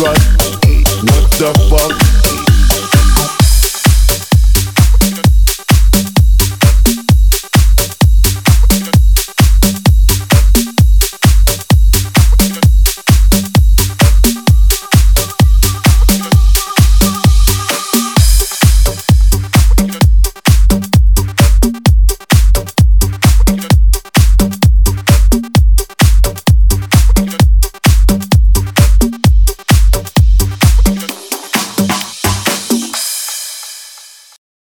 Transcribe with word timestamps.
what, 0.00 0.39